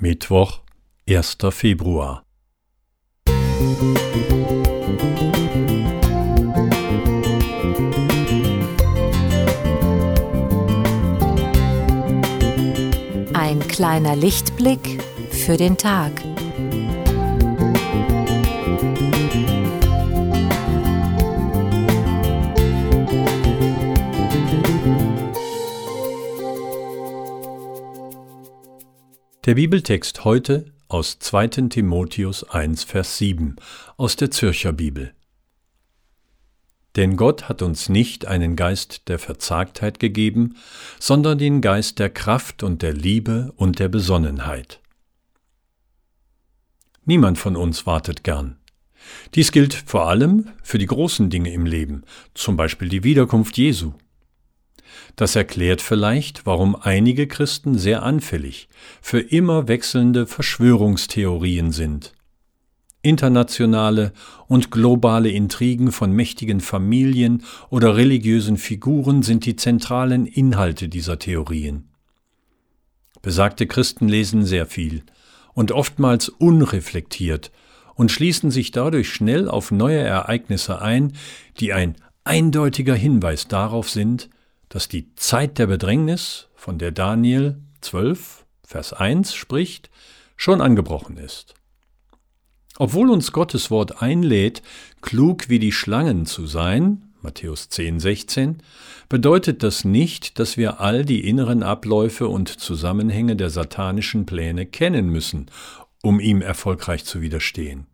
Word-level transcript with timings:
Mittwoch, 0.00 0.60
1. 1.08 1.38
Februar. 1.50 2.22
Ein 13.32 13.58
kleiner 13.66 14.14
Lichtblick 14.14 15.02
für 15.32 15.56
den 15.56 15.76
Tag. 15.76 16.12
Der 29.48 29.54
Bibeltext 29.54 30.26
heute 30.26 30.74
aus 30.88 31.20
2. 31.20 31.70
Timotheus 31.70 32.44
1, 32.44 32.84
Vers 32.84 33.16
7 33.16 33.56
aus 33.96 34.14
der 34.16 34.30
Zürcher 34.30 34.74
Bibel. 34.74 35.14
Denn 36.96 37.16
Gott 37.16 37.48
hat 37.48 37.62
uns 37.62 37.88
nicht 37.88 38.26
einen 38.26 38.56
Geist 38.56 39.08
der 39.08 39.18
Verzagtheit 39.18 40.00
gegeben, 40.00 40.56
sondern 41.00 41.38
den 41.38 41.62
Geist 41.62 41.98
der 41.98 42.10
Kraft 42.10 42.62
und 42.62 42.82
der 42.82 42.92
Liebe 42.92 43.54
und 43.56 43.78
der 43.78 43.88
Besonnenheit. 43.88 44.80
Niemand 47.06 47.38
von 47.38 47.56
uns 47.56 47.86
wartet 47.86 48.24
gern. 48.24 48.58
Dies 49.34 49.50
gilt 49.50 49.72
vor 49.72 50.10
allem 50.10 50.50
für 50.62 50.76
die 50.76 50.84
großen 50.84 51.30
Dinge 51.30 51.54
im 51.54 51.64
Leben, 51.64 52.02
zum 52.34 52.58
Beispiel 52.58 52.90
die 52.90 53.02
Wiederkunft 53.02 53.56
Jesu. 53.56 53.94
Das 55.16 55.36
erklärt 55.36 55.82
vielleicht, 55.82 56.46
warum 56.46 56.76
einige 56.76 57.26
Christen 57.26 57.78
sehr 57.78 58.02
anfällig 58.02 58.68
für 59.00 59.20
immer 59.20 59.68
wechselnde 59.68 60.26
Verschwörungstheorien 60.26 61.72
sind. 61.72 62.12
Internationale 63.02 64.12
und 64.48 64.70
globale 64.70 65.30
Intrigen 65.30 65.92
von 65.92 66.12
mächtigen 66.12 66.60
Familien 66.60 67.44
oder 67.70 67.96
religiösen 67.96 68.56
Figuren 68.56 69.22
sind 69.22 69.46
die 69.46 69.56
zentralen 69.56 70.26
Inhalte 70.26 70.88
dieser 70.88 71.18
Theorien. 71.18 71.88
Besagte 73.22 73.66
Christen 73.66 74.08
lesen 74.08 74.44
sehr 74.44 74.66
viel 74.66 75.04
und 75.54 75.72
oftmals 75.72 76.28
unreflektiert 76.28 77.50
und 77.94 78.12
schließen 78.12 78.50
sich 78.50 78.70
dadurch 78.70 79.10
schnell 79.10 79.48
auf 79.48 79.70
neue 79.70 79.98
Ereignisse 79.98 80.80
ein, 80.80 81.14
die 81.58 81.72
ein 81.72 81.96
eindeutiger 82.24 82.94
Hinweis 82.94 83.48
darauf 83.48 83.90
sind, 83.90 84.28
dass 84.68 84.88
die 84.88 85.14
Zeit 85.14 85.58
der 85.58 85.66
Bedrängnis, 85.66 86.48
von 86.54 86.78
der 86.78 86.90
Daniel 86.90 87.58
12, 87.80 88.44
Vers 88.64 88.92
1 88.92 89.34
spricht, 89.34 89.90
schon 90.36 90.60
angebrochen 90.60 91.16
ist. 91.16 91.54
Obwohl 92.76 93.10
uns 93.10 93.32
Gottes 93.32 93.70
Wort 93.70 94.02
einlädt, 94.02 94.62
klug 95.00 95.48
wie 95.48 95.58
die 95.58 95.72
Schlangen 95.72 96.26
zu 96.26 96.46
sein, 96.46 97.04
Matthäus 97.22 97.68
10, 97.68 97.98
16, 97.98 98.58
bedeutet 99.08 99.62
das 99.62 99.84
nicht, 99.84 100.38
dass 100.38 100.56
wir 100.56 100.80
all 100.80 101.04
die 101.04 101.26
inneren 101.28 101.62
Abläufe 101.62 102.28
und 102.28 102.48
Zusammenhänge 102.48 103.34
der 103.34 103.50
satanischen 103.50 104.26
Pläne 104.26 104.66
kennen 104.66 105.08
müssen, 105.08 105.50
um 106.02 106.20
ihm 106.20 106.40
erfolgreich 106.40 107.04
zu 107.04 107.20
widerstehen. 107.20 107.86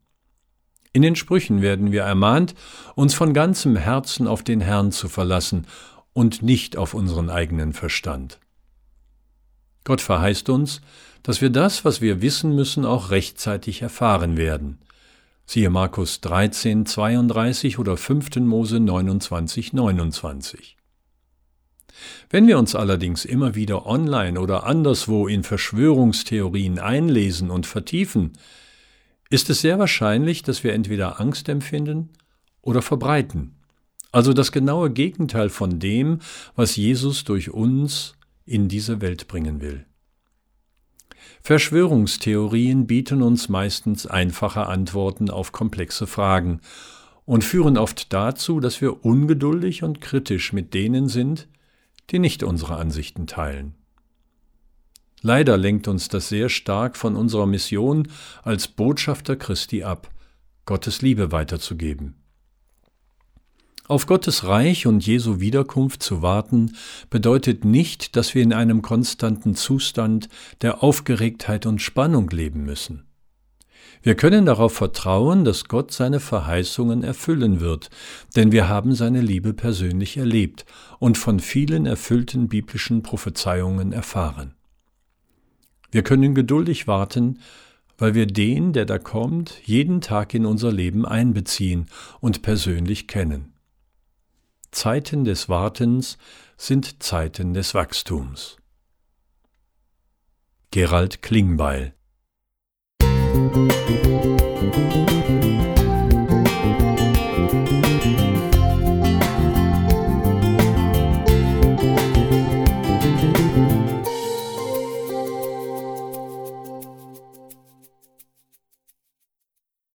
In 0.93 1.03
den 1.03 1.17
Sprüchen 1.17 1.63
werden 1.63 1.91
wir 1.91 2.03
ermahnt, 2.03 2.55
uns 2.95 3.15
von 3.15 3.33
ganzem 3.33 3.77
Herzen 3.77 4.29
auf 4.29 4.45
den 4.45 4.61
Herrn 4.61 4.93
zu 4.93 5.09
verlassen 5.09 5.67
und 6.15 6.43
nicht 6.43 6.79
auf 6.79 6.95
unseren 6.95 7.29
eigenen 7.29 7.75
Verstand. 7.75 8.41
Gott 9.85 10.01
verheißt 10.01 10.49
uns, 10.49 10.81
dass 11.23 11.43
wir 11.43 11.51
das, 11.51 11.85
was 11.85 12.01
wir 12.01 12.23
wissen 12.23 12.55
müssen, 12.55 12.87
auch 12.87 13.11
rechtzeitig 13.11 13.83
erfahren 13.83 14.39
werden. 14.39 14.79
Siehe 15.45 15.69
Markus 15.69 16.23
13, 16.23 16.87
32 16.87 17.79
oder 17.79 17.99
5. 17.99 18.37
Mose 18.37 18.81
29, 18.81 19.75
29. 19.75 20.79
Wenn 22.31 22.47
wir 22.47 22.59
uns 22.59 22.75
allerdings 22.75 23.25
immer 23.25 23.55
wieder 23.55 23.87
online 23.87 24.41
oder 24.41 24.65
anderswo 24.65 25.29
in 25.29 25.43
Verschwörungstheorien 25.43 26.79
einlesen 26.79 27.51
und 27.51 27.67
vertiefen, 27.67 28.33
ist 29.31 29.51
es 29.51 29.61
sehr 29.61 29.79
wahrscheinlich, 29.79 30.43
dass 30.43 30.65
wir 30.65 30.73
entweder 30.73 31.21
Angst 31.21 31.49
empfinden 31.49 32.11
oder 32.63 32.83
verbreiten. 32.83 33.57
Also 34.15 34.33
das 34.33 34.53
genaue 34.53 34.91
Gegenteil 34.91 35.49
von 35.49 35.81
dem, 35.81 36.21
was 36.55 36.77
Jesus 36.77 37.25
durch 37.25 37.51
uns 37.51 38.15
in 38.47 38.69
diese 38.69 39.01
Welt 39.01 39.27
bringen 39.27 39.61
will. 39.61 39.87
Verschwörungstheorien 41.43 42.87
bieten 42.87 43.23
uns 43.23 43.49
meistens 43.49 44.07
einfache 44.07 44.67
Antworten 44.67 45.31
auf 45.31 45.51
komplexe 45.51 46.07
Fragen 46.07 46.61
und 47.25 47.43
führen 47.43 47.77
oft 47.77 48.13
dazu, 48.13 48.61
dass 48.61 48.81
wir 48.81 49.05
ungeduldig 49.05 49.83
und 49.83 50.01
kritisch 50.01 50.53
mit 50.53 50.75
denen 50.75 51.09
sind, 51.09 51.49
die 52.11 52.21
nicht 52.21 52.45
unsere 52.45 52.77
Ansichten 52.77 53.27
teilen. 53.27 53.75
Leider 55.23 55.57
lenkt 55.57 55.89
uns 55.89 56.07
das 56.07 56.29
sehr 56.29 56.51
stark 56.51 56.97
von 56.97 57.17
unserer 57.17 57.47
Mission 57.47 58.07
als 58.45 58.69
Botschafter 58.69 59.35
Christi 59.35 59.83
ab, 59.83 60.09
Gottes 60.67 61.03
Liebe 61.03 61.33
weiterzugeben. 61.33 62.15
Auf 63.87 64.07
Gottes 64.07 64.45
Reich 64.45 64.87
und 64.87 65.07
Jesu 65.07 65.41
Wiederkunft 65.41 66.03
zu 66.03 66.23
warten, 66.23 66.75
bedeutet 67.11 67.67
nicht, 67.67 68.17
dass 68.17 68.35
wir 68.35 68.43
in 68.43 68.55
einem 68.55 68.81
konstanten 68.81 69.55
Zustand 69.55 70.31
der 70.63 70.83
Aufgeregtheit 70.83 71.67
und 71.67 71.83
Spannung 71.83 72.31
leben 72.31 72.65
müssen. 72.65 73.05
Wir 74.03 74.15
können 74.15 74.47
darauf 74.47 74.73
vertrauen, 74.73 75.45
dass 75.45 75.67
Gott 75.67 75.93
seine 75.93 76.19
Verheißungen 76.19 77.03
erfüllen 77.03 77.61
wird, 77.61 77.91
denn 78.37 78.53
wir 78.53 78.71
haben 78.71 78.95
seine 78.95 79.21
Liebe 79.21 79.53
persönlich 79.53 80.17
erlebt 80.17 80.65
und 80.99 81.19
von 81.19 81.39
vielen 81.39 81.85
erfüllten 81.85 82.49
biblischen 82.49 83.03
Prophezeiungen 83.03 83.93
erfahren. 83.93 84.55
Wir 85.91 86.03
können 86.03 86.35
geduldig 86.35 86.87
warten, 86.87 87.39
weil 87.99 88.15
wir 88.15 88.27
den, 88.27 88.73
der 88.73 88.87
da 88.87 88.99
kommt, 88.99 89.61
jeden 89.65 90.01
Tag 90.01 90.33
in 90.33 90.47
unser 90.47 90.73
Leben 90.73 91.05
einbeziehen 91.05 91.87
und 92.21 92.41
persönlich 92.41 93.07
kennen. 93.07 93.54
Zeiten 94.75 95.23
des 95.25 95.49
Wartens 95.49 96.19
sind 96.57 97.01
Zeiten 97.01 97.55
des 97.55 97.75
Wachstums. 97.75 98.57
Gerald 100.73 101.23
Klingbeil 101.23 101.95
Musik 103.01 104.14